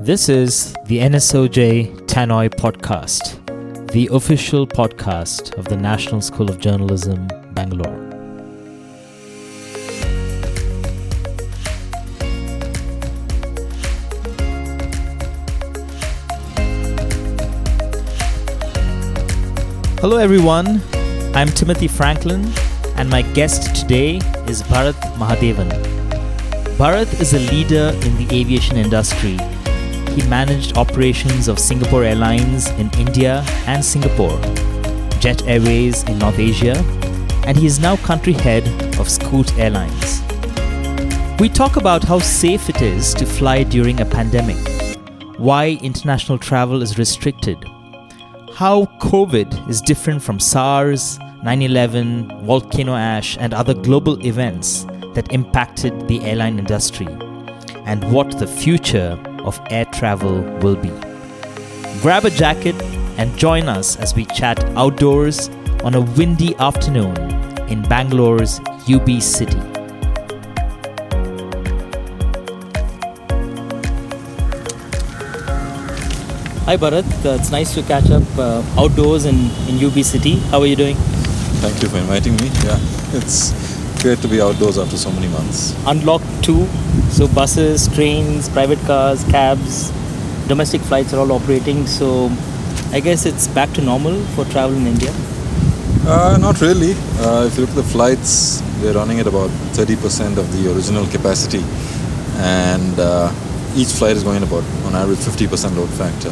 This 0.00 0.28
is 0.28 0.74
the 0.84 0.98
NSOJ 0.98 2.06
Tannoy 2.06 2.50
podcast, 2.50 3.44
the 3.90 4.08
official 4.12 4.64
podcast 4.64 5.58
of 5.58 5.64
the 5.64 5.76
National 5.76 6.20
School 6.20 6.48
of 6.48 6.60
Journalism, 6.60 7.26
Bangalore. 7.50 7.98
Hello, 20.00 20.18
everyone. 20.18 20.80
I'm 21.34 21.48
Timothy 21.48 21.88
Franklin, 21.88 22.46
and 22.94 23.10
my 23.10 23.22
guest 23.22 23.74
today 23.74 24.18
is 24.46 24.62
Bharath 24.62 24.94
Mahadevan. 25.16 25.68
Bharath 26.78 27.20
is 27.20 27.34
a 27.34 27.40
leader 27.50 27.90
in 28.06 28.16
the 28.16 28.28
aviation 28.30 28.76
industry. 28.76 29.36
He 30.18 30.28
managed 30.28 30.76
operations 30.76 31.46
of 31.46 31.60
Singapore 31.60 32.02
Airlines 32.02 32.68
in 32.70 32.90
India 32.98 33.44
and 33.68 33.84
Singapore, 33.84 34.36
Jet 35.20 35.46
Airways 35.46 36.02
in 36.08 36.18
North 36.18 36.40
Asia, 36.40 36.74
and 37.46 37.56
he 37.56 37.66
is 37.66 37.78
now 37.78 37.94
country 37.98 38.32
head 38.32 38.66
of 38.98 39.08
Scoot 39.08 39.56
Airlines. 39.56 40.20
We 41.38 41.48
talk 41.48 41.76
about 41.76 42.02
how 42.02 42.18
safe 42.18 42.68
it 42.68 42.82
is 42.82 43.14
to 43.14 43.24
fly 43.24 43.62
during 43.62 44.00
a 44.00 44.04
pandemic, 44.04 44.58
why 45.36 45.78
international 45.82 46.36
travel 46.36 46.82
is 46.82 46.98
restricted, 46.98 47.64
how 48.54 48.86
COVID 48.98 49.70
is 49.70 49.80
different 49.80 50.20
from 50.20 50.40
SARS, 50.40 51.20
9 51.44 51.62
11, 51.62 52.44
volcano 52.44 52.96
ash, 52.96 53.36
and 53.38 53.54
other 53.54 53.72
global 53.72 54.20
events 54.26 54.84
that 55.14 55.32
impacted 55.32 56.08
the 56.08 56.20
airline 56.24 56.58
industry, 56.58 57.06
and 57.86 58.02
what 58.12 58.36
the 58.40 58.48
future 58.48 59.16
of 59.48 59.58
air 59.70 59.86
travel 59.86 60.42
will 60.62 60.76
be. 60.76 60.92
Grab 62.02 62.24
a 62.24 62.30
jacket 62.30 62.76
and 63.18 63.36
join 63.36 63.68
us 63.68 63.96
as 63.96 64.14
we 64.14 64.24
chat 64.26 64.62
outdoors 64.76 65.48
on 65.82 65.94
a 65.94 66.00
windy 66.18 66.54
afternoon 66.56 67.16
in 67.68 67.82
Bangalore's 67.82 68.60
UB 68.88 69.20
City. 69.20 69.58
Hi 76.68 76.76
Bharath, 76.76 77.24
uh, 77.24 77.30
it's 77.40 77.50
nice 77.50 77.72
to 77.74 77.82
catch 77.82 78.10
up 78.10 78.22
uh, 78.38 78.62
outdoors 78.76 79.24
in, 79.24 79.36
in 79.68 79.82
UB 79.82 80.04
City. 80.04 80.36
How 80.50 80.60
are 80.60 80.66
you 80.66 80.76
doing? 80.76 80.96
Thank 81.64 81.82
you 81.82 81.88
for 81.88 81.96
inviting 81.96 82.36
me. 82.36 82.50
Yeah, 82.62 82.78
it's 83.16 83.67
great 84.02 84.18
to 84.18 84.28
be 84.28 84.40
outdoors 84.40 84.78
after 84.78 84.96
so 84.96 85.10
many 85.10 85.28
months. 85.28 85.74
Unlocked 85.86 86.44
2, 86.44 86.66
so 87.10 87.28
buses, 87.28 87.88
trains, 87.94 88.48
private 88.48 88.78
cars, 88.80 89.24
cabs, 89.24 89.90
domestic 90.46 90.80
flights 90.80 91.12
are 91.12 91.20
all 91.20 91.32
operating. 91.32 91.86
So 91.86 92.30
I 92.92 93.00
guess 93.00 93.26
it's 93.26 93.48
back 93.48 93.70
to 93.72 93.82
normal 93.82 94.20
for 94.34 94.44
travel 94.46 94.76
in 94.76 94.86
India. 94.86 95.12
Uh, 96.06 96.38
not 96.40 96.60
really. 96.60 96.92
Uh, 97.18 97.44
if 97.46 97.56
you 97.56 97.62
look 97.62 97.70
at 97.70 97.76
the 97.76 97.82
flights, 97.82 98.62
they're 98.80 98.94
running 98.94 99.20
at 99.20 99.26
about 99.26 99.50
30% 99.76 100.38
of 100.38 100.50
the 100.52 100.72
original 100.72 101.06
capacity, 101.08 101.62
and 102.38 102.98
uh, 102.98 103.30
each 103.76 103.88
flight 103.88 104.16
is 104.16 104.22
going 104.22 104.42
about, 104.42 104.64
on 104.86 104.94
average, 104.94 105.18
50% 105.18 105.76
load 105.76 105.90
factor. 105.90 106.30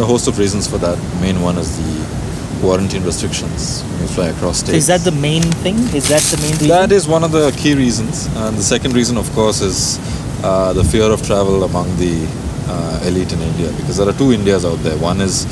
A 0.00 0.04
host 0.04 0.28
of 0.28 0.38
reasons 0.38 0.68
for 0.68 0.78
that. 0.78 0.96
The 0.96 1.20
main 1.20 1.40
one 1.40 1.58
is 1.58 1.76
the 1.76 2.19
quarantine 2.60 3.04
restrictions 3.04 3.82
when 3.82 4.02
you 4.02 4.08
fly 4.08 4.28
across 4.28 4.58
states. 4.58 4.78
Is 4.78 4.86
that 4.86 5.00
the 5.00 5.12
main 5.12 5.42
thing? 5.64 5.76
Is 5.94 6.08
that 6.08 6.22
the 6.22 6.36
main 6.42 6.52
reason? 6.52 6.68
That 6.68 6.92
is 6.92 7.08
one 7.08 7.24
of 7.24 7.32
the 7.32 7.50
key 7.58 7.74
reasons. 7.74 8.26
And 8.36 8.56
the 8.56 8.62
second 8.62 8.94
reason, 8.94 9.16
of 9.16 9.30
course, 9.32 9.60
is 9.60 9.98
uh, 10.44 10.72
the 10.72 10.84
fear 10.84 11.10
of 11.10 11.26
travel 11.26 11.64
among 11.64 11.96
the 11.96 12.26
uh, 12.68 13.08
elite 13.08 13.32
in 13.32 13.40
India. 13.40 13.72
Because 13.78 13.96
there 13.96 14.08
are 14.08 14.18
two 14.18 14.32
Indias 14.32 14.64
out 14.64 14.78
there. 14.78 14.96
One 14.98 15.20
is 15.20 15.44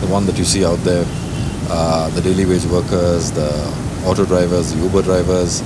the 0.00 0.06
one 0.08 0.26
that 0.26 0.38
you 0.38 0.44
see 0.44 0.64
out 0.64 0.78
there 0.84 1.04
uh, 1.70 2.08
the 2.10 2.22
daily 2.22 2.46
wage 2.46 2.64
workers, 2.66 3.30
the 3.32 3.50
auto 4.04 4.24
drivers, 4.24 4.72
the 4.72 4.82
Uber 4.82 5.02
drivers, 5.02 5.62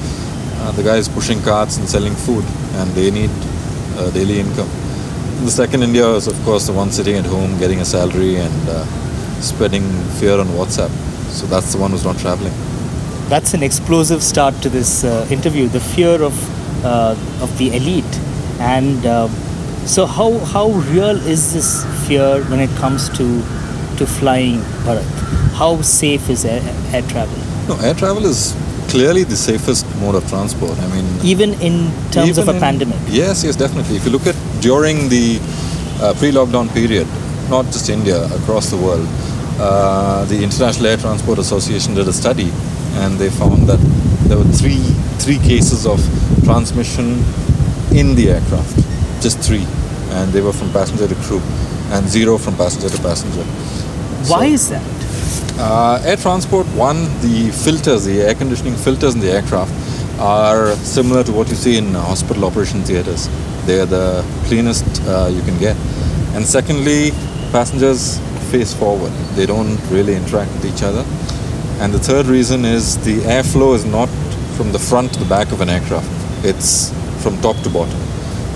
uh, 0.59 0.72
the 0.72 0.83
guys 0.83 1.09
pushing 1.09 1.41
carts 1.43 1.77
and 1.78 1.88
selling 1.88 2.15
food, 2.15 2.44
and 2.75 2.91
they 2.93 3.11
need 3.11 3.31
uh, 3.97 4.11
daily 4.11 4.41
income. 4.41 4.69
And 5.38 5.47
the 5.47 5.50
second 5.50 5.83
India 5.83 6.09
is, 6.15 6.27
of 6.27 6.41
course, 6.44 6.67
the 6.67 6.72
one 6.72 6.91
sitting 6.91 7.17
at 7.17 7.25
home 7.25 7.59
getting 7.59 7.81
a 7.81 7.84
salary 7.84 8.37
and 8.37 8.69
uh, 8.69 8.84
spreading 9.43 9.85
fear 10.21 10.39
on 10.39 10.47
WhatsApp. 10.49 10.91
So 11.31 11.47
that's 11.47 11.73
the 11.73 11.79
one 11.79 11.91
who's 11.93 12.05
not 12.05 12.19
traveling. 12.19 12.53
That's 13.29 13.55
an 13.55 13.63
explosive 13.63 14.23
start 14.23 14.55
to 14.63 14.69
this 14.69 15.05
uh, 15.05 15.27
interview. 15.31 15.69
The 15.69 15.81
fear 15.81 16.23
of 16.23 16.35
uh, 16.85 17.17
of 17.41 17.57
the 17.59 17.75
elite, 17.77 18.15
and 18.61 19.07
uh, 19.07 19.29
so 19.87 20.05
how 20.07 20.39
how 20.55 20.69
real 20.93 21.17
is 21.35 21.53
this 21.55 21.85
fear 22.07 22.43
when 22.51 22.61
it 22.61 22.71
comes 22.77 23.09
to 23.19 23.27
to 23.99 24.07
flying, 24.07 24.59
Bharath? 24.85 25.19
How 25.55 25.81
safe 25.83 26.29
is 26.29 26.45
air, 26.45 26.63
air 26.93 27.03
travel? 27.03 27.39
No, 27.69 27.77
air 27.81 27.95
travel 27.95 28.25
is 28.27 28.55
clearly 28.89 29.23
the 29.25 29.37
safest 29.37 29.87
mode 30.01 30.15
of 30.17 30.29
transport. 30.29 30.79
I 30.81 30.89
mean, 30.89 31.07
Even 31.25 31.55
in 31.63 31.91
terms 32.11 32.37
of 32.39 32.49
a 32.49 32.53
in- 32.55 32.61
pandemic. 32.61 32.97
Yes, 33.09 33.45
yes, 33.45 33.57
definitely. 33.57 33.97
If 33.97 34.05
you 34.05 34.11
look 34.11 34.27
at 34.27 34.37
during 34.61 35.09
the 35.09 35.39
uh, 36.01 36.13
pre-lockdown 36.19 36.73
period, 36.75 37.07
not 37.49 37.65
just 37.67 37.89
India, 37.89 38.25
across 38.41 38.71
the 38.71 38.77
world, 38.77 39.07
uh, 39.61 40.25
the 40.27 40.43
International 40.43 40.87
Air 40.87 40.97
Transport 40.97 41.39
Association 41.39 41.95
did 41.95 42.09
a 42.09 42.13
study, 42.13 42.51
and 43.03 43.19
they 43.19 43.31
found 43.31 43.69
that 43.69 43.81
there 44.29 44.39
were 44.39 44.45
three 44.61 44.83
three 45.19 45.39
cases 45.39 45.87
of 45.87 46.01
transmission 46.45 47.23
in 47.95 48.15
the 48.17 48.31
aircraft, 48.31 48.77
just 49.23 49.39
three, 49.41 49.67
and 50.11 50.33
they 50.33 50.41
were 50.41 50.53
from 50.53 50.71
passenger 50.73 51.07
to 51.07 51.15
crew, 51.27 51.41
and 51.91 52.09
zero 52.09 52.39
from 52.39 52.57
passenger 52.57 52.89
to 52.89 53.03
passenger. 53.03 53.45
Why 54.29 54.49
So- 54.49 54.55
is 54.55 54.69
that? 54.71 54.83
uh, 55.59 56.01
air 56.05 56.17
transport, 56.17 56.67
one, 56.75 57.05
the 57.21 57.51
filters, 57.65 58.05
the 58.05 58.23
air 58.23 58.35
conditioning 58.35 58.75
filters 58.75 59.15
in 59.15 59.21
the 59.21 59.31
aircraft 59.31 59.73
are 60.19 60.75
similar 60.77 61.23
to 61.25 61.33
what 61.33 61.49
you 61.49 61.55
see 61.57 61.77
in 61.77 61.95
hospital 61.95 62.45
operation 62.45 62.83
theaters. 62.83 63.29
They 63.67 63.81
are 63.81 63.87
the 63.87 64.25
cleanest 64.49 64.85
uh, 65.07 65.29
you 65.33 65.43
can 65.43 65.59
get. 65.59 65.77
And 66.35 66.45
secondly, 66.47 67.12
passengers 67.53 68.19
face 68.53 68.75
forward, 68.75 69.13
they 69.35 69.47
don't 69.47 69.79
really 69.91 70.15
interact 70.15 70.53
with 70.53 70.67
each 70.67 70.83
other. 70.83 71.05
And 71.81 71.93
the 71.93 71.99
third 71.99 72.27
reason 72.27 72.67
is 72.67 73.03
the 73.03 73.19
airflow 73.37 73.75
is 73.75 73.85
not 73.85 74.11
from 74.57 74.73
the 74.73 74.79
front 74.79 75.15
to 75.15 75.19
the 75.19 75.29
back 75.37 75.53
of 75.53 75.63
an 75.63 75.71
aircraft, 75.71 76.11
it's 76.45 76.93
from 77.23 77.41
top 77.41 77.57
to 77.65 77.71
bottom. 77.71 77.99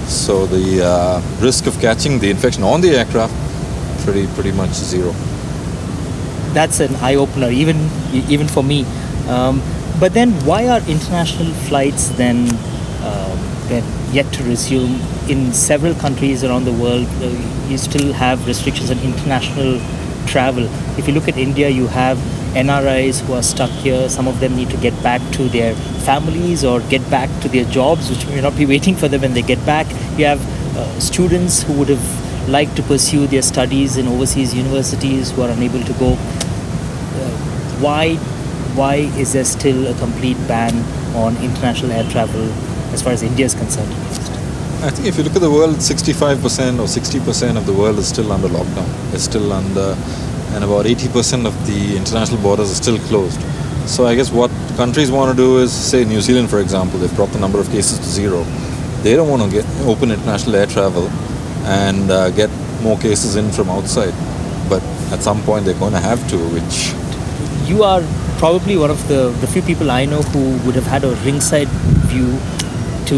So 0.06 0.46
the 0.46 0.84
uh, 0.84 1.20
risk 1.40 1.66
of 1.66 1.74
catching 1.80 2.18
the 2.18 2.30
infection 2.30 2.62
on 2.62 2.80
the 2.82 2.90
aircraft 2.90 3.34
pretty 4.04 4.26
pretty 4.34 4.52
much 4.52 4.70
zero. 4.70 5.12
That's 6.52 6.78
an 6.80 6.94
eye 6.96 7.16
opener, 7.16 7.50
even 7.50 7.76
even 8.12 8.46
for 8.46 8.62
me. 8.62 8.84
Um, 9.28 9.62
but 9.98 10.12
then, 10.12 10.30
why 10.44 10.68
are 10.68 10.80
international 10.86 11.52
flights 11.68 12.10
then 12.10 12.38
um, 13.02 13.38
then 13.68 13.84
yet 14.12 14.30
to 14.34 14.44
resume 14.44 15.00
in 15.28 15.52
several 15.52 15.94
countries 15.94 16.44
around 16.44 16.64
the 16.64 16.72
world? 16.72 17.06
Uh, 17.20 17.26
you 17.68 17.78
still 17.78 18.12
have 18.12 18.46
restrictions 18.46 18.90
on 18.90 18.98
international 19.00 19.80
travel. 20.26 20.64
If 20.98 21.06
you 21.08 21.14
look 21.14 21.28
at 21.28 21.36
India, 21.36 21.68
you 21.68 21.86
have 21.88 22.18
NRIs 22.54 23.20
who 23.26 23.34
are 23.34 23.42
stuck 23.42 23.70
here. 23.70 24.08
Some 24.08 24.26
of 24.26 24.40
them 24.40 24.56
need 24.56 24.70
to 24.70 24.76
get 24.78 25.00
back 25.02 25.20
to 25.32 25.48
their 25.48 25.74
families 26.04 26.64
or 26.64 26.80
get 26.80 27.08
back 27.10 27.28
to 27.42 27.48
their 27.48 27.64
jobs, 27.64 28.10
which 28.10 28.26
may 28.26 28.40
not 28.40 28.56
be 28.56 28.66
waiting 28.74 28.94
for 28.94 29.08
them 29.08 29.22
when 29.22 29.34
they 29.34 29.42
get 29.42 29.64
back. 29.66 29.86
You 30.18 30.26
have 30.26 30.40
uh, 30.76 31.00
students 31.00 31.62
who 31.62 31.72
would 31.74 31.88
have 31.88 32.48
liked 32.48 32.76
to 32.76 32.82
pursue 32.82 33.26
their 33.26 33.42
studies 33.42 33.96
in 33.96 34.06
overseas 34.06 34.54
universities 34.54 35.30
who 35.32 35.42
are 35.42 35.50
unable 35.50 35.82
to 35.82 35.92
go. 35.94 36.12
Uh, 36.12 37.36
why, 37.80 38.14
why 38.74 38.94
is 38.94 39.32
there 39.32 39.44
still 39.44 39.86
a 39.88 39.98
complete 39.98 40.38
ban 40.46 40.74
on 41.14 41.36
international 41.38 41.92
air 41.92 42.08
travel 42.10 42.50
as 42.92 43.02
far 43.02 43.12
as 43.12 43.22
India 43.22 43.46
is 43.46 43.54
concerned? 43.54 44.15
I 44.82 44.90
think 44.90 45.08
if 45.08 45.16
you 45.16 45.24
look 45.24 45.34
at 45.34 45.40
the 45.40 45.50
world, 45.50 45.76
65% 45.76 46.78
or 46.78 46.86
60% 46.86 47.56
of 47.56 47.64
the 47.64 47.72
world 47.72 47.98
is 47.98 48.08
still 48.08 48.30
under 48.30 48.48
lockdown. 48.48 48.86
It's 49.14 49.24
still 49.24 49.50
under, 49.52 49.96
and 50.54 50.62
about 50.62 50.84
80% 50.84 51.46
of 51.46 51.54
the 51.66 51.96
international 51.96 52.40
borders 52.42 52.70
are 52.70 52.74
still 52.74 52.98
closed. 53.08 53.40
So 53.88 54.06
I 54.06 54.14
guess 54.14 54.30
what 54.30 54.50
countries 54.76 55.10
want 55.10 55.30
to 55.30 55.36
do 55.36 55.58
is, 55.58 55.72
say 55.72 56.04
New 56.04 56.20
Zealand, 56.20 56.50
for 56.50 56.60
example, 56.60 56.98
they've 56.98 57.14
brought 57.16 57.30
the 57.30 57.38
number 57.38 57.58
of 57.58 57.70
cases 57.70 57.98
to 57.98 58.04
zero. 58.04 58.44
They 59.02 59.16
don't 59.16 59.30
want 59.30 59.42
to 59.42 59.50
get 59.50 59.64
open 59.86 60.10
international 60.10 60.56
air 60.56 60.66
travel 60.66 61.08
and 61.64 62.10
uh, 62.10 62.30
get 62.30 62.50
more 62.82 62.98
cases 62.98 63.36
in 63.36 63.50
from 63.52 63.70
outside. 63.70 64.12
But 64.68 64.82
at 65.10 65.22
some 65.22 65.40
point 65.42 65.64
they're 65.64 65.78
going 65.78 65.92
to 65.92 66.00
have 66.00 66.20
to, 66.30 66.36
which 66.36 66.92
You 67.66 67.82
are 67.82 68.02
probably 68.38 68.76
one 68.76 68.90
of 68.90 69.08
the, 69.08 69.30
the 69.40 69.46
few 69.46 69.62
people 69.62 69.90
I 69.90 70.04
know 70.04 70.20
who 70.20 70.58
would 70.66 70.74
have 70.74 70.86
had 70.86 71.02
a 71.04 71.14
ringside 71.24 71.68
view 72.12 72.38
to 73.06 73.16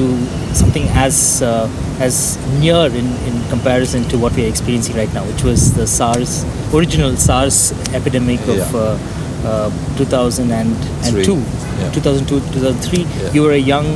something 0.55 0.87
as 1.05 1.43
uh, 1.43 1.69
as 2.00 2.37
near 2.61 2.87
in, 3.00 3.06
in 3.29 3.49
comparison 3.49 4.05
to 4.11 4.19
what 4.19 4.32
we 4.37 4.44
are 4.44 4.49
experiencing 4.49 4.96
right 4.96 5.12
now, 5.14 5.25
which 5.25 5.43
was 5.43 5.75
the 5.75 5.87
SARS 5.87 6.44
original 6.75 7.17
SARS 7.17 7.73
epidemic 7.94 8.40
of 8.43 8.56
Yeah. 8.58 8.70
uh, 8.75 8.99
uh, 9.44 9.96
2002, 9.96 11.35
yeah. 11.35 11.90
2002, 11.93 12.40
2003. 12.52 12.99
Yeah. 13.05 13.32
You 13.32 13.43
were 13.43 13.52
a 13.52 13.56
young 13.75 13.87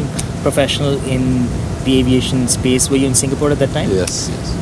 professional 0.43 0.95
in 1.07 1.47
the 1.85 1.99
aviation 1.99 2.47
space. 2.49 2.89
Were 2.91 2.97
you 2.97 3.07
in 3.09 3.15
Singapore 3.15 3.51
at 3.51 3.59
that 3.59 3.71
time? 3.71 3.91
yes, 3.91 4.29
yes. 4.31 4.55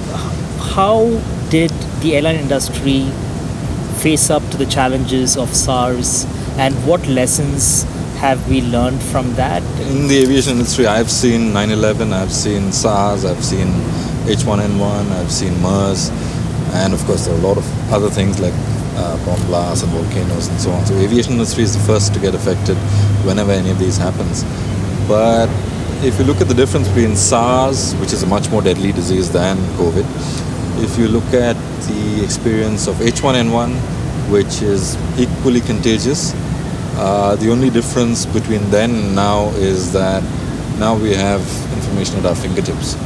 how 0.75 1.21
did 1.51 1.71
the 2.01 2.15
airline 2.17 2.37
industry 2.37 3.05
face 4.03 4.31
up 4.31 4.43
to 4.51 4.57
the 4.57 4.67
challenges 4.67 5.37
of 5.37 5.55
SARS 5.55 6.25
and 6.57 6.75
what 6.87 7.07
lessons 7.07 7.85
have 8.21 8.47
we 8.51 8.61
learned 8.61 9.03
from 9.03 9.33
that? 9.37 9.63
In 9.81 10.07
the 10.07 10.19
aviation 10.19 10.53
industry, 10.53 10.87
I've 10.87 11.11
seen 11.11 11.55
9 11.55 11.71
11, 11.71 12.13
I've 12.13 12.31
seen 12.31 12.71
SARS, 12.71 13.25
I've 13.25 13.43
seen 13.43 13.69
H1N1, 14.29 15.11
I've 15.13 15.33
seen 15.33 15.59
MERS, 15.63 16.11
and 16.75 16.93
of 16.93 17.03
course, 17.07 17.25
there 17.25 17.35
are 17.35 17.39
a 17.39 17.41
lot 17.41 17.57
of 17.57 17.65
other 17.91 18.11
things 18.11 18.39
like 18.39 18.53
uh, 18.97 19.17
bomb 19.25 19.41
blasts 19.47 19.83
and 19.85 19.93
volcanoes 19.93 20.49
and 20.49 20.61
so 20.61 20.71
on. 20.71 20.85
So, 20.85 20.95
aviation 20.97 21.33
industry 21.33 21.63
is 21.63 21.73
the 21.75 21.83
first 21.85 22.13
to 22.13 22.21
get 22.21 22.35
affected 22.35 22.77
whenever 23.25 23.53
any 23.53 23.71
of 23.71 23.79
these 23.79 23.97
happens. 23.97 24.45
But 25.09 25.49
if 26.05 26.19
you 26.19 26.27
look 26.27 26.43
at 26.43 26.49
the 26.49 26.55
difference 26.55 26.89
between 26.89 27.17
SARS, 27.17 27.95
which 27.95 28.13
is 28.13 28.23
a 28.23 28.27
much 28.27 28.51
more 28.51 28.61
deadly 28.61 28.93
disease 28.93 29.33
than 29.33 29.57
COVID, 29.81 30.05
if 30.85 30.99
you 30.99 31.09
look 31.09 31.33
at 31.33 31.57
the 31.89 32.23
experience 32.23 32.87
of 32.87 32.97
H1N1, 32.97 33.75
which 34.31 34.61
is 34.61 34.99
equally 35.19 35.63
contagious, 35.63 36.35
uh, 36.97 37.37
the 37.37 37.51
only 37.51 37.71
difference 37.71 38.27
between 38.27 38.69
then 38.71 38.91
and 38.91 39.15
now 39.15 39.49
is 39.57 39.93
that 39.93 40.23
now 40.79 40.97
we 40.97 41.15
have 41.15 41.41
information 41.75 42.19
at 42.19 42.27
our 42.27 42.35
fingertips. 42.35 42.97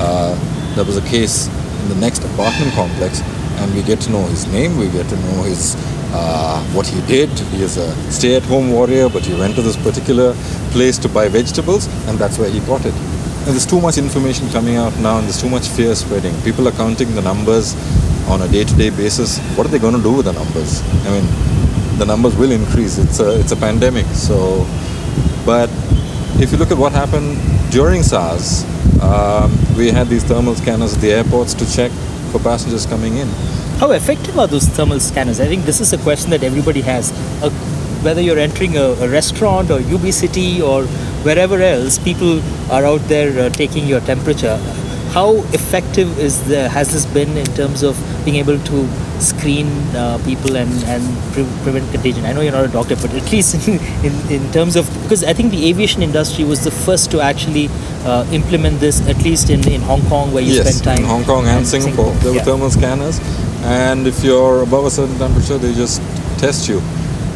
Uh, 0.00 0.34
there 0.74 0.84
was 0.84 0.96
a 0.96 1.02
case 1.02 1.48
in 1.82 1.88
the 1.88 1.96
next 1.96 2.24
apartment 2.24 2.72
complex, 2.74 3.20
and 3.60 3.74
we 3.74 3.82
get 3.82 4.00
to 4.00 4.10
know 4.10 4.22
his 4.26 4.46
name, 4.46 4.76
we 4.76 4.88
get 4.90 5.08
to 5.08 5.16
know 5.16 5.42
his 5.42 5.76
uh, 6.14 6.62
what 6.72 6.86
he 6.86 7.00
did. 7.06 7.28
He 7.50 7.62
is 7.62 7.76
a 7.76 7.94
stay-at-home 8.10 8.70
warrior, 8.70 9.08
but 9.08 9.24
he 9.24 9.34
went 9.34 9.56
to 9.56 9.62
this 9.62 9.76
particular 9.76 10.32
place 10.70 10.96
to 10.98 11.08
buy 11.08 11.28
vegetables, 11.28 11.88
and 12.06 12.18
that's 12.18 12.38
where 12.38 12.50
he 12.50 12.60
got 12.60 12.84
it. 12.86 12.94
And 12.94 13.52
there's 13.52 13.66
too 13.66 13.80
much 13.80 13.98
information 13.98 14.48
coming 14.50 14.76
out 14.76 14.96
now, 14.98 15.18
and 15.18 15.26
there's 15.26 15.40
too 15.40 15.50
much 15.50 15.68
fear 15.68 15.94
spreading. 15.94 16.34
People 16.42 16.68
are 16.68 16.72
counting 16.72 17.14
the 17.14 17.22
numbers 17.22 17.74
on 18.28 18.42
a 18.42 18.48
day-to-day 18.48 18.90
basis. 18.90 19.38
What 19.56 19.66
are 19.66 19.70
they 19.70 19.78
going 19.78 19.96
to 19.96 20.02
do 20.02 20.12
with 20.12 20.26
the 20.26 20.32
numbers? 20.32 20.82
I 21.06 21.10
mean, 21.10 21.53
the 21.98 22.04
numbers 22.04 22.36
will 22.36 22.52
increase. 22.52 22.98
It's 22.98 23.20
a 23.20 23.40
it's 23.40 23.52
a 23.52 23.56
pandemic. 23.56 24.06
So, 24.06 24.66
but 25.46 25.70
if 26.40 26.50
you 26.52 26.58
look 26.58 26.70
at 26.70 26.78
what 26.78 26.92
happened 26.92 27.38
during 27.70 28.02
SARS, 28.02 28.64
um, 29.00 29.52
we 29.76 29.90
had 29.90 30.08
these 30.08 30.24
thermal 30.24 30.54
scanners 30.54 30.94
at 30.94 31.00
the 31.00 31.12
airports 31.12 31.54
to 31.54 31.64
check 31.70 31.90
for 32.32 32.38
passengers 32.40 32.86
coming 32.86 33.16
in. 33.16 33.28
How 33.78 33.90
effective 33.92 34.38
are 34.38 34.46
those 34.46 34.66
thermal 34.66 35.00
scanners? 35.00 35.40
I 35.40 35.46
think 35.46 35.64
this 35.64 35.80
is 35.80 35.92
a 35.92 35.98
question 35.98 36.30
that 36.30 36.42
everybody 36.42 36.80
has. 36.82 37.12
Uh, 37.42 37.50
whether 38.04 38.20
you're 38.20 38.38
entering 38.38 38.76
a, 38.76 38.82
a, 39.00 39.08
restaurant 39.08 39.70
or 39.70 39.80
UB 39.80 40.12
City 40.12 40.60
or 40.60 40.84
wherever 41.24 41.60
else, 41.60 41.98
people 41.98 42.42
are 42.70 42.84
out 42.84 43.00
there 43.08 43.46
uh, 43.46 43.48
taking 43.48 43.86
your 43.86 44.00
temperature. 44.00 44.58
How 45.14 45.34
effective 45.54 46.18
is 46.18 46.42
the, 46.48 46.68
has 46.68 46.92
this 46.92 47.06
been 47.06 47.36
in 47.36 47.46
terms 47.54 47.84
of 47.84 47.94
being 48.24 48.36
able 48.38 48.58
to 48.58 48.88
screen 49.20 49.68
uh, 49.94 50.20
people 50.24 50.56
and, 50.56 50.72
and 50.86 51.04
pre- 51.32 51.46
prevent 51.62 51.88
contagion? 51.92 52.24
I 52.24 52.32
know 52.32 52.40
you're 52.40 52.50
not 52.50 52.64
a 52.64 52.72
doctor, 52.72 52.96
but 52.96 53.14
at 53.14 53.30
least 53.30 53.68
in, 53.68 53.78
in, 54.04 54.12
in, 54.28 54.50
terms 54.50 54.74
of, 54.74 54.92
because 55.04 55.22
I 55.22 55.32
think 55.32 55.52
the 55.52 55.68
aviation 55.68 56.02
industry 56.02 56.42
was 56.42 56.64
the 56.64 56.72
first 56.72 57.12
to 57.12 57.20
actually 57.20 57.68
uh, 58.02 58.26
implement 58.32 58.80
this, 58.80 59.08
at 59.08 59.22
least 59.22 59.50
in, 59.50 59.60
in 59.68 59.82
Hong 59.82 60.02
Kong, 60.06 60.32
where 60.32 60.42
you 60.42 60.54
yes, 60.54 60.78
spend 60.78 60.84
time. 60.84 60.98
in 60.98 61.04
Hong 61.04 61.22
Kong 61.22 61.46
and, 61.46 61.58
and 61.58 61.66
Singapore. 61.68 62.06
Singapore. 62.06 62.22
There 62.22 62.32
were 62.32 62.38
yeah. 62.38 62.42
thermal 62.42 62.70
scanners, 62.70 63.20
and 63.62 64.08
if 64.08 64.24
you're 64.24 64.64
above 64.64 64.84
a 64.84 64.90
certain 64.90 65.16
temperature, 65.16 65.58
they 65.58 65.74
just 65.74 66.02
test 66.40 66.68
you. 66.68 66.82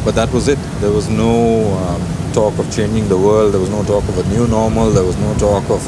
But 0.03 0.15
that 0.15 0.29
was 0.33 0.49
it. 0.49 0.59
There 0.81 0.91
was 0.91 1.07
no 1.07 1.63
um, 1.77 2.33
talk 2.33 2.59
of 2.59 2.69
changing 2.75 3.07
the 3.07 3.17
world. 3.17 3.53
There 3.53 3.61
was 3.61 3.69
no 3.69 3.83
talk 3.83 4.03
of 4.09 4.17
a 4.17 4.29
new 4.29 4.47
normal. 4.47 4.91
There 4.91 5.05
was 5.05 5.15
no 5.17 5.33
talk 5.35 5.69
of 5.69 5.81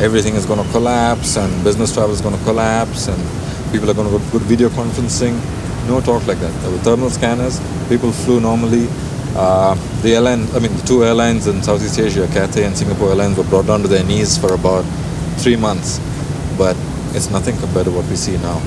everything 0.00 0.34
is 0.34 0.44
going 0.44 0.62
to 0.62 0.70
collapse 0.72 1.36
and 1.36 1.64
business 1.64 1.94
travel 1.94 2.12
is 2.12 2.20
going 2.20 2.36
to 2.36 2.44
collapse 2.44 3.08
and 3.08 3.16
people 3.72 3.90
are 3.90 3.94
going 3.94 4.08
to 4.10 4.18
go 4.18 4.30
good 4.30 4.42
video 4.42 4.68
conferencing. 4.68 5.34
No 5.88 6.00
talk 6.00 6.26
like 6.26 6.38
that. 6.38 6.52
There 6.62 6.70
were 6.70 6.78
thermal 6.78 7.10
scanners. 7.10 7.60
People 7.88 8.12
flew 8.12 8.40
normally. 8.40 8.88
Uh, 9.36 9.74
the 10.02 10.14
airline, 10.14 10.46
I 10.54 10.58
mean, 10.58 10.74
the 10.76 10.82
two 10.86 11.04
airlines 11.04 11.46
in 11.46 11.62
Southeast 11.62 11.98
Asia, 11.98 12.26
Cathay 12.32 12.64
and 12.64 12.76
Singapore 12.76 13.10
Airlines, 13.10 13.36
were 13.36 13.44
brought 13.44 13.66
down 13.66 13.82
to 13.82 13.88
their 13.88 14.04
knees 14.04 14.36
for 14.36 14.54
about 14.54 14.82
three 15.38 15.56
months. 15.56 15.98
But 16.58 16.76
it's 17.12 17.30
nothing 17.30 17.56
compared 17.58 17.86
to 17.86 17.92
what 17.92 18.06
we 18.06 18.16
see 18.16 18.36
now. 18.38 18.60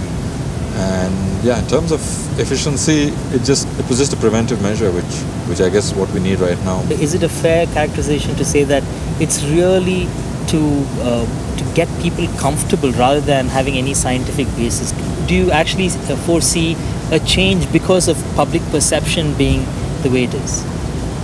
And 0.75 1.43
yeah, 1.43 1.59
in 1.59 1.67
terms 1.67 1.91
of 1.91 1.99
efficiency, 2.39 3.11
it 3.35 3.43
just 3.43 3.67
it 3.79 3.89
was 3.89 3.97
just 3.97 4.13
a 4.13 4.17
preventive 4.17 4.61
measure, 4.61 4.91
which 4.91 5.13
which 5.49 5.59
I 5.59 5.69
guess 5.69 5.91
is 5.91 5.93
what 5.93 6.09
we 6.11 6.19
need 6.19 6.39
right 6.39 6.59
now. 6.63 6.81
Is 6.89 7.13
it 7.13 7.23
a 7.23 7.29
fair 7.29 7.65
characterization 7.67 8.35
to 8.35 8.45
say 8.45 8.63
that 8.65 8.83
it's 9.19 9.43
really 9.43 10.07
to 10.51 10.60
uh, 11.01 11.25
to 11.57 11.63
get 11.74 11.88
people 12.01 12.28
comfortable 12.38 12.92
rather 12.94 13.22
than 13.22 13.48
having 13.48 13.78
any 13.78 13.94
scientific 13.94 14.48
basis? 14.56 14.92
Do 15.28 15.36
you 15.36 15.51
actually 15.51 15.88
uh, 15.88 16.16
foresee 16.28 16.75
a 17.12 17.19
change 17.19 17.72
because 17.72 18.07
of 18.07 18.18
public 18.36 18.62
perception 18.72 19.34
being 19.36 19.66
the 20.04 20.10
way 20.10 20.24
it 20.25 20.34
is? 20.34 20.66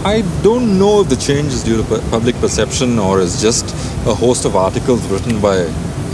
I 0.06 0.22
don't 0.44 0.78
know 0.78 1.02
if 1.02 1.10
the 1.10 1.16
change 1.16 1.48
is 1.48 1.64
due 1.64 1.78
to 1.82 2.00
public 2.12 2.36
perception 2.36 3.00
or 3.00 3.20
is 3.20 3.42
just 3.42 3.66
a 4.06 4.14
host 4.14 4.46
of 4.46 4.56
articles 4.56 5.04
written 5.08 5.42
by 5.42 5.66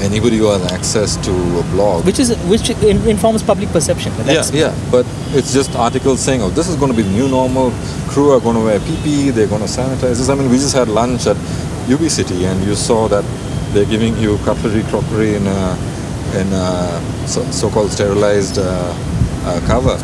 anybody 0.02 0.38
who 0.38 0.48
has 0.48 0.72
access 0.72 1.18
to 1.26 1.32
a 1.32 1.64
blog. 1.72 2.06
Which 2.06 2.20
is 2.20 2.36
which 2.46 2.70
informs 2.70 3.44
public 3.44 3.70
perception. 3.70 4.14
yeah, 4.26 4.44
yeah, 4.54 4.76
but 4.90 5.06
it's 5.32 5.54
just 5.54 5.76
articles 5.76 6.20
saying, 6.22 6.42
"Oh, 6.42 6.50
this 6.50 6.68
is 6.68 6.76
going 6.76 6.92
to 6.92 6.98
be 6.98 7.04
the 7.04 7.12
new 7.12 7.28
normal. 7.28 7.72
Crew 8.08 8.32
are 8.32 8.40
going 8.40 8.56
to 8.56 8.64
wear 8.64 8.80
PPE. 8.80 9.34
They're 9.34 9.48
going 9.48 9.62
to 9.62 9.68
sanitize 9.68 10.18
this." 10.20 10.30
I 10.30 10.36
mean, 10.36 10.50
we 10.50 10.58
just 10.58 10.76
had 10.76 10.88
lunch 10.88 11.28
at 11.28 11.38
UB 11.94 12.10
City, 12.10 12.46
and 12.46 12.64
you 12.64 12.76
saw 12.76 13.08
that 13.08 13.26
they're 13.74 13.86
giving 13.86 14.18
you 14.18 14.38
cutlery, 14.40 14.84
crockery 14.84 15.36
in 15.36 15.48
a 15.48 15.78
in 16.36 16.48
a 16.54 17.28
so, 17.28 17.70
called 17.70 17.92
sterilized 17.92 18.58
uh, 18.58 18.64
uh, 18.64 19.62
cover. 19.68 19.98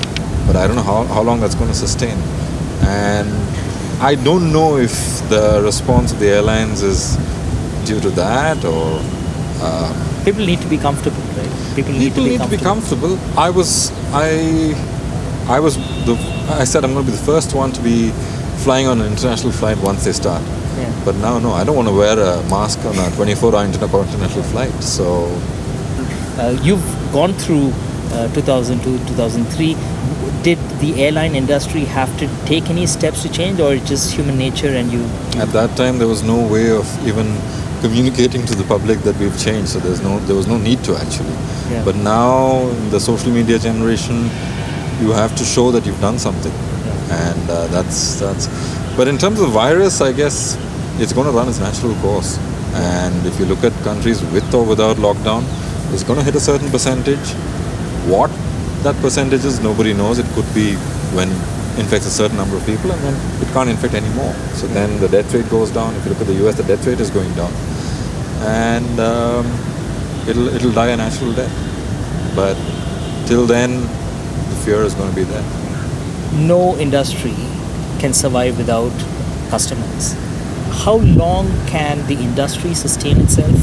But 0.45 0.55
I 0.55 0.67
don't 0.67 0.75
know 0.75 0.83
how, 0.83 1.03
how 1.05 1.21
long 1.21 1.39
that's 1.39 1.55
going 1.55 1.69
to 1.69 1.75
sustain. 1.75 2.17
And 2.81 3.29
I 4.01 4.15
don't 4.15 4.51
know 4.53 4.77
if 4.77 4.93
the 5.29 5.61
response 5.63 6.11
of 6.11 6.19
the 6.19 6.27
airlines 6.27 6.83
is 6.83 7.17
due 7.85 7.99
to 7.99 8.09
that 8.11 8.63
or 8.65 8.99
uh, 9.61 10.23
people 10.23 10.45
need 10.45 10.61
to 10.61 10.67
be 10.67 10.77
comfortable, 10.77 11.21
right? 11.35 11.75
People 11.75 11.93
need, 11.93 12.13
people 12.13 12.23
to, 12.23 12.29
be 12.29 12.37
need 12.37 12.41
to 12.41 12.49
be 12.49 12.57
comfortable. 12.57 13.17
I 13.37 13.49
was, 13.49 13.91
I, 14.13 14.73
I 15.47 15.59
was 15.59 15.77
the. 16.05 16.15
I 16.49 16.63
said 16.63 16.83
I'm 16.85 16.93
going 16.93 17.05
to 17.05 17.11
be 17.11 17.17
the 17.17 17.23
first 17.23 17.53
one 17.53 17.71
to 17.73 17.81
be 17.81 18.11
flying 18.63 18.87
on 18.87 19.01
an 19.01 19.11
international 19.11 19.51
flight 19.51 19.77
once 19.79 20.05
they 20.05 20.13
start. 20.13 20.41
Yeah. 20.87 21.05
But 21.05 21.15
now, 21.15 21.39
no, 21.39 21.51
I 21.51 21.63
don't 21.63 21.75
want 21.75 21.87
to 21.87 21.93
wear 21.93 22.17
a 22.17 22.41
mask 22.49 22.79
on 22.85 22.95
a 22.95 23.09
24-hour 23.17 23.65
intercontinental 23.65 24.43
flight. 24.43 24.73
So, 24.83 25.25
uh, 26.39 26.57
you've 26.61 27.11
gone 27.11 27.33
through 27.33 27.73
uh, 28.11 28.33
2002, 28.33 28.97
2003. 29.09 29.75
Did 30.43 30.59
the 30.79 31.03
airline 31.03 31.35
industry 31.35 31.81
have 31.85 32.15
to 32.19 32.27
take 32.45 32.69
any 32.69 32.85
steps 32.85 33.23
to 33.23 33.29
change, 33.29 33.59
or 33.59 33.75
just 33.77 34.13
human 34.13 34.37
nature 34.37 34.69
and 34.69 34.91
you, 34.91 34.99
you? 34.99 35.41
At 35.41 35.49
that 35.49 35.75
time, 35.75 35.97
there 35.97 36.07
was 36.07 36.23
no 36.23 36.47
way 36.47 36.71
of 36.71 36.87
even 37.07 37.27
communicating 37.81 38.45
to 38.45 38.55
the 38.55 38.63
public 38.63 38.99
that 38.99 39.15
we've 39.17 39.37
changed. 39.39 39.69
So 39.69 39.79
there's 39.79 40.01
no 40.01 40.19
there 40.19 40.35
was 40.35 40.47
no 40.47 40.57
need 40.57 40.83
to 40.85 40.95
actually. 40.95 41.35
Yeah. 41.69 41.83
But 41.83 41.95
now 41.95 42.67
in 42.69 42.89
the 42.89 42.99
social 42.99 43.31
media 43.31 43.59
generation, 43.59 44.29
you 45.01 45.11
have 45.11 45.35
to 45.35 45.43
show 45.43 45.71
that 45.71 45.85
you've 45.85 46.01
done 46.01 46.17
something, 46.17 46.51
yeah. 46.51 47.29
and 47.29 47.49
uh, 47.49 47.67
that's 47.67 48.19
that's. 48.19 48.47
But 48.95 49.07
in 49.07 49.17
terms 49.17 49.39
of 49.39 49.51
virus, 49.51 50.01
I 50.01 50.11
guess 50.11 50.57
it's 50.99 51.13
going 51.13 51.27
to 51.27 51.33
run 51.33 51.47
its 51.47 51.59
natural 51.59 51.93
course. 51.95 52.37
And 52.73 53.25
if 53.25 53.39
you 53.39 53.45
look 53.45 53.63
at 53.63 53.73
countries 53.83 54.21
with 54.31 54.53
or 54.53 54.65
without 54.65 54.97
lockdown, 54.97 55.43
it's 55.93 56.03
going 56.03 56.19
to 56.19 56.25
hit 56.25 56.35
a 56.35 56.39
certain 56.39 56.69
percentage. 56.69 57.31
What 58.09 58.29
that 58.83 58.95
percentage 59.01 59.45
is, 59.45 59.59
nobody 59.59 59.93
knows. 59.93 60.19
It 60.19 60.25
could 60.33 60.51
be 60.53 60.75
when 61.15 61.29
infects 61.79 62.07
a 62.07 62.09
certain 62.09 62.37
number 62.37 62.57
of 62.57 62.65
people 62.65 62.91
and 62.91 63.01
then 63.03 63.41
it 63.41 63.47
can't 63.53 63.69
infect 63.69 63.93
anymore. 63.93 64.33
So 64.53 64.67
then 64.67 64.99
the 64.99 65.07
death 65.07 65.33
rate 65.33 65.49
goes 65.49 65.71
down. 65.71 65.93
If 65.95 66.05
you 66.05 66.11
look 66.11 66.21
at 66.21 66.27
the 66.27 66.47
US, 66.47 66.55
the 66.55 66.63
death 66.63 66.85
rate 66.87 66.99
is 66.99 67.09
going 67.11 67.33
down. 67.35 67.51
And 68.41 68.99
um, 68.99 69.45
it'll, 70.27 70.47
it'll 70.49 70.71
die 70.71 70.89
a 70.89 70.97
natural 70.97 71.33
death. 71.33 71.53
But 72.35 72.55
till 73.27 73.45
then, 73.45 73.81
the 73.81 74.55
fear 74.65 74.81
is 74.83 74.93
going 74.95 75.09
to 75.09 75.15
be 75.15 75.23
there. 75.23 75.43
No 76.33 76.75
industry 76.77 77.35
can 77.99 78.13
survive 78.13 78.57
without 78.57 78.91
customers. 79.49 80.15
How 80.85 80.97
long 80.97 81.47
can 81.67 82.05
the 82.07 82.13
industry 82.13 82.73
sustain 82.73 83.19
itself 83.19 83.57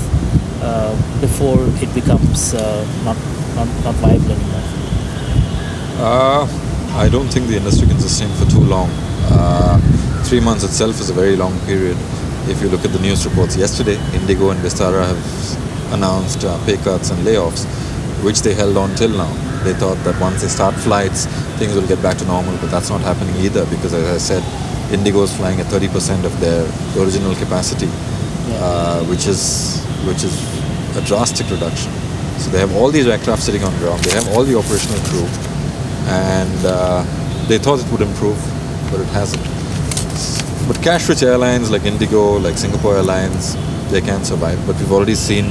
uh, 0.62 0.94
before 1.20 1.58
it 1.82 1.94
becomes 1.94 2.54
uh, 2.54 2.84
not, 3.04 3.16
not, 3.54 3.68
not 3.84 3.94
viable 3.96 4.32
anymore? 4.32 4.62
Uh, 5.96 6.46
I 6.96 7.08
don't 7.08 7.28
think 7.28 7.46
the 7.46 7.56
industry 7.56 7.86
can 7.86 7.98
sustain 7.98 8.28
for 8.36 8.50
too 8.50 8.60
long. 8.60 8.90
Uh, 9.30 9.78
three 10.24 10.40
months 10.40 10.64
itself 10.64 11.00
is 11.00 11.08
a 11.08 11.14
very 11.14 11.36
long 11.36 11.58
period. 11.60 11.96
If 12.46 12.60
you 12.60 12.68
look 12.68 12.84
at 12.84 12.92
the 12.92 12.98
news 12.98 13.24
reports 13.24 13.56
yesterday, 13.56 13.96
Indigo 14.12 14.50
and 14.50 14.60
Vistara 14.60 15.06
have 15.06 15.94
announced 15.94 16.44
uh, 16.44 16.62
pay 16.66 16.76
cuts 16.76 17.10
and 17.10 17.20
layoffs, 17.24 17.64
which 18.22 18.42
they 18.42 18.54
held 18.54 18.76
on 18.76 18.94
till 18.96 19.16
now. 19.16 19.32
They 19.64 19.72
thought 19.72 19.96
that 20.04 20.20
once 20.20 20.42
they 20.42 20.48
start 20.48 20.74
flights, 20.74 21.26
things 21.58 21.74
will 21.74 21.86
get 21.86 22.02
back 22.02 22.18
to 22.18 22.24
normal, 22.26 22.56
but 22.58 22.70
that's 22.70 22.90
not 22.90 23.00
happening 23.00 23.34
either 23.36 23.64
because, 23.66 23.94
as 23.94 24.04
I 24.04 24.18
said, 24.18 24.63
Indigo 24.94 25.22
is 25.22 25.36
flying 25.36 25.60
at 25.60 25.66
30% 25.66 26.24
of 26.24 26.38
their 26.40 26.62
original 26.96 27.34
capacity, 27.34 27.86
yeah. 27.86 28.58
uh, 28.62 29.04
which 29.04 29.26
is 29.26 29.82
which 30.06 30.22
is 30.22 30.34
a 30.96 31.02
drastic 31.02 31.50
reduction. 31.50 31.90
So 32.38 32.50
they 32.50 32.58
have 32.58 32.74
all 32.76 32.90
these 32.90 33.06
aircraft 33.06 33.42
sitting 33.42 33.64
on 33.64 33.76
ground. 33.78 34.00
They 34.04 34.14
have 34.14 34.28
all 34.28 34.44
the 34.44 34.56
operational 34.56 35.00
crew, 35.10 35.26
and 36.06 36.58
uh, 36.64 37.02
they 37.48 37.58
thought 37.58 37.80
it 37.80 37.90
would 37.90 38.02
improve, 38.02 38.38
but 38.90 39.00
it 39.00 39.08
hasn't. 39.08 39.42
But 40.68 40.82
cash-rich 40.82 41.22
airlines 41.22 41.70
like 41.70 41.84
Indigo, 41.84 42.38
like 42.38 42.56
Singapore 42.56 42.96
Airlines, 42.96 43.54
they 43.90 44.00
can 44.00 44.24
survive. 44.24 44.64
But 44.66 44.76
we've 44.76 44.92
already 44.92 45.14
seen 45.14 45.46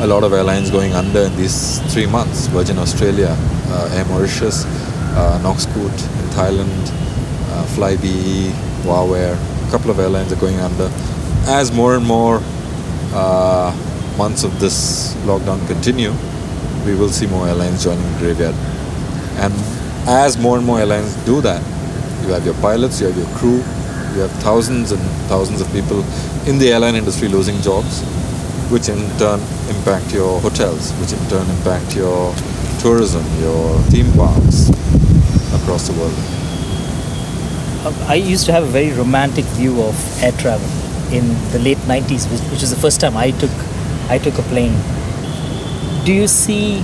a 0.00 0.06
lot 0.06 0.24
of 0.24 0.32
airlines 0.32 0.70
going 0.70 0.92
under 0.92 1.20
in 1.20 1.36
these 1.36 1.80
three 1.92 2.06
months. 2.06 2.46
Virgin 2.48 2.78
Australia, 2.78 3.34
uh, 3.68 3.96
Air 3.96 4.04
Mauritius, 4.06 4.64
uh, 5.14 5.40
NokScoot 5.42 5.96
in 6.20 6.26
Thailand, 6.36 6.82
uh, 7.52 7.64
Flybe, 7.74 8.52
WoW 8.84 9.14
a 9.14 9.70
couple 9.70 9.90
of 9.90 9.98
airlines 9.98 10.32
are 10.32 10.36
going 10.36 10.58
under. 10.60 10.90
As 11.46 11.72
more 11.72 11.96
and 11.96 12.04
more 12.04 12.40
uh, 13.12 13.74
months 14.16 14.44
of 14.44 14.58
this 14.60 15.14
lockdown 15.24 15.66
continue, 15.66 16.12
we 16.84 16.94
will 16.94 17.08
see 17.08 17.26
more 17.26 17.46
airlines 17.46 17.84
joining 17.84 18.02
the 18.12 18.18
graveyard. 18.18 18.54
And 19.36 19.52
as 20.08 20.36
more 20.38 20.58
and 20.58 20.66
more 20.66 20.80
airlines 20.80 21.14
do 21.24 21.40
that, 21.40 21.62
you 22.22 22.32
have 22.32 22.44
your 22.44 22.54
pilots, 22.54 23.00
you 23.00 23.06
have 23.06 23.16
your 23.16 23.26
crew, 23.36 23.58
you 24.14 24.20
have 24.20 24.30
thousands 24.42 24.92
and 24.92 25.00
thousands 25.28 25.60
of 25.60 25.70
people 25.72 26.04
in 26.46 26.58
the 26.58 26.72
airline 26.72 26.94
industry 26.94 27.28
losing 27.28 27.60
jobs, 27.62 28.02
which 28.70 28.88
in 28.88 28.98
turn 29.18 29.40
impact 29.68 30.12
your 30.12 30.40
hotels, 30.40 30.92
which 31.00 31.12
in 31.12 31.28
turn 31.28 31.48
impact 31.48 31.96
your 31.96 32.34
tourism, 32.80 33.24
your 33.40 33.78
theme 33.90 34.12
parks 34.12 34.68
across 35.54 35.88
the 35.88 35.94
world. 35.98 36.51
I 37.84 38.14
used 38.14 38.46
to 38.46 38.52
have 38.52 38.62
a 38.62 38.66
very 38.68 38.92
romantic 38.92 39.44
view 39.56 39.82
of 39.82 40.22
air 40.22 40.30
travel 40.32 40.68
in 41.12 41.26
the 41.50 41.58
late 41.58 41.78
90s, 41.78 42.30
which, 42.30 42.60
was 42.60 42.70
the 42.70 42.76
first 42.76 43.00
time 43.00 43.16
I 43.16 43.32
took 43.32 43.50
I 44.08 44.18
took 44.18 44.38
a 44.38 44.42
plane. 44.42 44.76
Do 46.04 46.12
you 46.12 46.28
see 46.28 46.80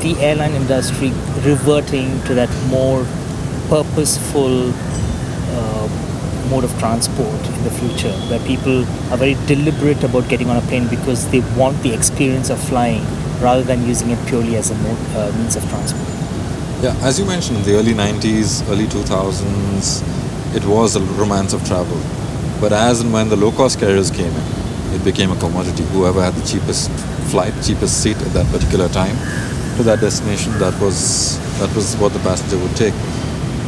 the 0.00 0.16
airline 0.18 0.54
industry 0.54 1.10
reverting 1.42 2.20
to 2.24 2.34
that 2.34 2.50
more 2.66 3.06
purposeful 3.68 4.72
uh, 4.72 5.88
mode 6.50 6.64
of 6.64 6.76
transport 6.80 7.46
in 7.46 7.62
the 7.62 7.70
future, 7.70 8.12
where 8.28 8.40
people 8.40 8.80
are 9.12 9.18
very 9.18 9.34
deliberate 9.46 10.02
about 10.02 10.28
getting 10.28 10.50
on 10.50 10.56
a 10.56 10.62
plane 10.62 10.88
because 10.88 11.30
they 11.30 11.40
want 11.56 11.80
the 11.84 11.94
experience 11.94 12.50
of 12.50 12.58
flying 12.58 13.04
rather 13.40 13.62
than 13.62 13.86
using 13.86 14.10
it 14.10 14.18
purely 14.26 14.56
as 14.56 14.70
a 14.70 14.74
mode, 14.76 14.98
uh, 15.14 15.30
means 15.38 15.54
of 15.54 15.62
transport? 15.68 16.08
Yeah, 16.82 16.96
as 17.02 17.20
you 17.20 17.24
mentioned, 17.24 17.58
in 17.58 17.64
the 17.64 17.74
early 17.76 17.92
90s, 17.94 18.68
early 18.68 18.86
2000s, 18.86 20.19
it 20.54 20.64
was 20.64 20.96
a 20.96 21.00
romance 21.00 21.52
of 21.52 21.64
travel. 21.66 22.00
But 22.60 22.72
as 22.72 23.00
and 23.00 23.12
when 23.12 23.28
the 23.28 23.36
low 23.36 23.52
cost 23.52 23.78
carriers 23.78 24.10
came 24.10 24.32
in, 24.32 24.94
it 24.94 25.04
became 25.04 25.30
a 25.30 25.36
commodity. 25.36 25.84
Whoever 25.84 26.22
had 26.22 26.34
the 26.34 26.46
cheapest 26.46 26.90
flight, 27.30 27.54
cheapest 27.62 28.02
seat 28.02 28.16
at 28.16 28.32
that 28.32 28.46
particular 28.46 28.88
time 28.88 29.16
to 29.76 29.82
that 29.84 30.00
destination, 30.00 30.52
that 30.58 30.78
was 30.80 31.38
that 31.58 31.74
was 31.74 31.96
what 31.96 32.12
the 32.12 32.18
passenger 32.20 32.58
would 32.58 32.76
take. 32.76 32.94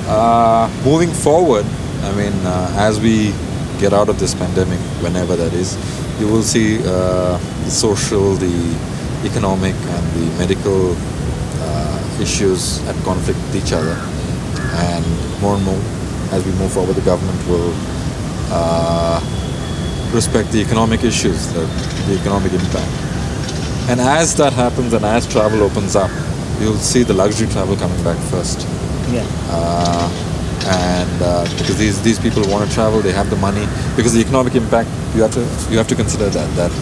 Uh, 0.09 0.69
moving 0.85 1.11
forward, 1.11 1.65
I 2.03 2.13
mean, 2.17 2.35
uh, 2.45 2.75
as 2.77 3.01
we 3.01 3.33
get 3.79 3.93
out 3.93 4.09
of 4.09 4.19
this 4.19 4.35
pandemic, 4.35 4.81
whenever 5.01 5.37
that 5.37 5.53
is, 5.53 5.79
you 6.21 6.27
will 6.27 6.43
see 6.43 6.79
uh, 6.81 7.39
the 7.65 7.71
social, 7.71 8.35
the 8.35 8.77
economic, 9.25 9.75
and 9.75 10.05
the 10.19 10.39
medical 10.39 10.97
uh, 10.97 12.19
issues 12.21 12.87
at 12.89 12.97
conflict 13.05 13.39
with 13.39 13.57
each 13.65 13.73
other, 13.73 13.97
and 14.75 15.41
more 15.41 15.55
and 15.55 15.65
more 15.65 16.02
as 16.33 16.45
we 16.45 16.53
move 16.53 16.73
forward, 16.73 16.97
the 16.97 17.03
government 17.03 17.39
will 17.47 17.73
uh, 18.51 19.21
respect 20.13 20.51
the 20.51 20.61
economic 20.61 21.05
issues, 21.05 21.53
the, 21.53 21.65
the 22.09 22.19
economic 22.19 22.53
impact. 22.53 22.91
And 23.89 24.01
as 24.01 24.35
that 24.37 24.53
happens 24.53 24.93
and 24.93 25.05
as 25.05 25.31
travel 25.31 25.63
opens 25.63 25.97
up, 25.97 26.11
you'll 26.61 26.77
see 26.77 27.03
the 27.03 27.15
luxury 27.15 27.49
travel 27.49 27.77
coming 27.77 28.03
back 28.03 28.19
first. 28.31 28.67
Yeah. 29.11 29.27
Uh, 29.51 30.09
and 30.65 31.23
uh, 31.23 31.45
because 31.59 31.77
these, 31.77 32.01
these 32.03 32.19
people 32.19 32.43
want 32.49 32.69
to 32.69 32.73
travel, 32.75 33.01
they 33.01 33.13
have 33.13 33.29
the 33.29 33.37
money. 33.37 33.67
Because 33.97 34.13
the 34.13 34.21
economic 34.21 34.55
impact, 34.55 34.89
you 35.15 35.23
have 35.23 35.33
to 35.33 35.41
you 35.71 35.77
have 35.77 35.89
to 35.89 35.95
consider 35.95 36.31
that 36.31 36.49
that 36.57 36.73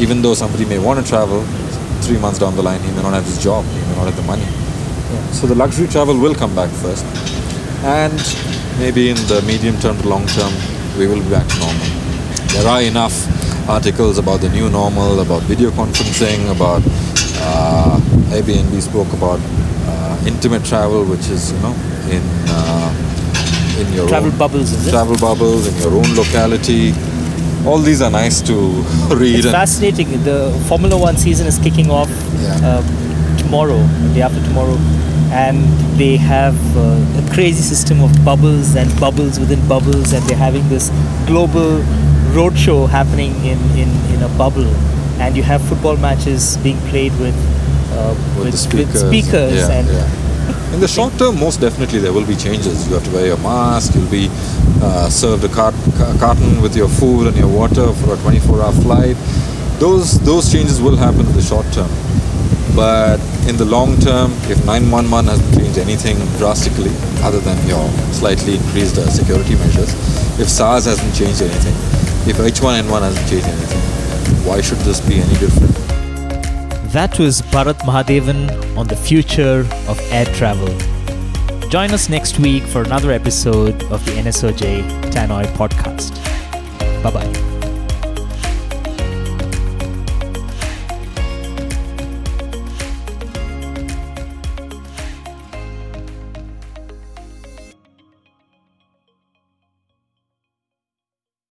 even 0.00 0.22
though 0.22 0.34
somebody 0.34 0.64
may 0.64 0.78
want 0.78 0.98
to 0.98 1.06
travel, 1.08 1.42
three 2.00 2.18
months 2.18 2.38
down 2.38 2.56
the 2.56 2.62
line 2.62 2.80
he 2.80 2.90
may 2.92 3.02
not 3.02 3.12
have 3.12 3.24
his 3.24 3.42
job, 3.42 3.64
he 3.66 3.80
may 3.80 3.96
not 3.96 4.06
have 4.06 4.16
the 4.16 4.22
money. 4.22 4.42
Yeah. 4.42 5.30
So 5.32 5.46
the 5.46 5.54
luxury 5.54 5.86
travel 5.86 6.18
will 6.18 6.34
come 6.34 6.54
back 6.54 6.70
first, 6.70 7.04
and 7.84 8.18
maybe 8.78 9.10
in 9.10 9.16
the 9.28 9.42
medium 9.46 9.76
term 9.78 9.96
to 9.98 10.08
long 10.08 10.26
term, 10.26 10.52
we 10.98 11.06
will 11.06 11.22
be 11.22 11.30
back 11.30 11.46
to 11.48 11.58
normal. 11.58 11.86
There 12.54 12.66
are 12.66 12.82
enough 12.82 13.14
articles 13.68 14.18
about 14.18 14.40
the 14.40 14.48
new 14.48 14.68
normal, 14.70 15.20
about 15.20 15.42
video 15.42 15.70
conferencing, 15.70 16.50
about 16.54 16.82
uh, 17.40 17.98
Airbnb 18.34 18.80
spoke 18.80 19.12
about 19.12 19.40
uh, 19.86 20.18
intimate 20.26 20.64
travel, 20.64 21.04
which 21.04 21.28
is 21.28 21.52
you 21.52 21.58
know 21.60 21.74
in 22.10 22.22
uh, 22.48 22.90
in 23.80 23.92
your 23.92 24.08
Travel 24.08 24.32
own, 24.32 24.38
bubbles, 24.38 24.72
is 24.72 24.88
it? 24.88 24.90
travel 24.90 25.16
bubbles 25.18 25.66
in 25.68 25.74
your 25.82 25.92
own 25.94 26.14
locality. 26.16 26.92
All 27.66 27.78
these 27.78 28.00
are 28.02 28.10
nice 28.10 28.40
to 28.42 28.54
read. 29.14 29.36
It's 29.40 29.50
fascinating. 29.50 30.08
The 30.24 30.50
Formula 30.68 30.96
One 30.96 31.16
season 31.16 31.46
is 31.46 31.58
kicking 31.58 31.90
off 31.90 32.08
Yeah. 32.40 32.78
um, 32.78 32.84
tomorrow, 33.48 33.78
the 33.78 34.14
day 34.14 34.22
after 34.22 34.42
tomorrow, 34.44 34.76
and 35.32 35.56
they 35.98 36.16
have 36.16 36.54
uh, 36.76 37.22
a 37.22 37.34
crazy 37.34 37.62
system 37.62 38.02
of 38.02 38.12
bubbles 38.24 38.76
and 38.76 38.88
bubbles 39.00 39.40
within 39.40 39.60
bubbles, 39.66 40.12
and 40.12 40.22
they're 40.26 40.36
having 40.36 40.68
this 40.68 40.90
global 41.26 41.80
roadshow 42.36 42.86
happening 42.88 43.32
in, 43.46 43.58
in, 43.72 43.88
in 44.12 44.22
a 44.22 44.28
bubble, 44.36 44.68
and 45.18 45.34
you 45.34 45.42
have 45.42 45.62
football 45.62 45.96
matches 45.96 46.58
being 46.58 46.78
played 46.92 47.12
with 47.18 47.34
uh, 47.92 48.14
with, 48.36 48.52
the 48.52 48.58
speakers. 48.58 49.00
speakers 49.00 49.54
yeah, 49.54 49.78
and 49.80 49.88
yeah. 49.88 50.24
In 50.74 50.80
the 50.80 50.88
short 50.88 51.12
term, 51.18 51.40
most 51.40 51.60
definitely 51.60 51.98
there 51.98 52.12
will 52.12 52.26
be 52.26 52.36
changes. 52.36 52.86
You 52.86 52.94
have 52.94 53.04
to 53.04 53.10
wear 53.10 53.26
your 53.26 53.38
mask. 53.38 53.94
You'll 53.94 54.10
be 54.10 54.28
uh, 54.82 55.08
served 55.08 55.42
a 55.44 55.48
cart- 55.48 55.74
carton 56.20 56.60
with 56.60 56.76
your 56.76 56.88
food 56.88 57.26
and 57.26 57.36
your 57.36 57.48
water 57.48 57.92
for 57.94 58.12
a 58.12 58.16
24-hour 58.18 58.72
flight. 58.82 59.16
Those 59.78 60.20
those 60.20 60.52
changes 60.52 60.80
will 60.80 60.96
happen 60.96 61.20
in 61.20 61.32
the 61.32 61.42
short 61.42 61.66
term. 61.72 61.88
But 62.78 63.18
in 63.48 63.56
the 63.56 63.64
long 63.64 63.98
term, 63.98 64.30
if 64.46 64.64
911 64.64 65.26
hasn't 65.28 65.52
changed 65.58 65.78
anything 65.78 66.16
drastically, 66.38 66.92
other 67.26 67.40
than 67.40 67.58
your 67.66 67.84
slightly 68.12 68.54
increased 68.54 68.98
uh, 68.98 69.10
security 69.10 69.56
measures, 69.56 69.92
if 70.38 70.48
SARS 70.48 70.84
hasn't 70.84 71.12
changed 71.12 71.42
anything, 71.42 71.74
if 72.30 72.36
H1N1 72.36 73.00
hasn't 73.02 73.28
changed 73.28 73.48
anything, 73.48 73.80
why 74.46 74.60
should 74.60 74.78
this 74.86 75.00
be 75.00 75.14
any 75.16 75.34
different? 75.40 75.74
That 76.92 77.18
was 77.18 77.42
Bharath 77.42 77.80
Mahadevan 77.80 78.76
on 78.76 78.86
the 78.86 78.94
future 78.94 79.66
of 79.88 79.98
air 80.12 80.26
travel. 80.26 80.68
Join 81.70 81.90
us 81.90 82.08
next 82.08 82.38
week 82.38 82.62
for 82.62 82.82
another 82.84 83.10
episode 83.10 83.82
of 83.90 84.04
the 84.06 84.12
NSOJ 84.12 84.88
Tannoy 85.10 85.46
podcast. 85.56 86.14
Bye 87.02 87.10
bye. 87.10 87.47